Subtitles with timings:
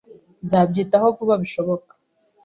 [0.45, 1.93] Nzabyitaho vuba bishoboka.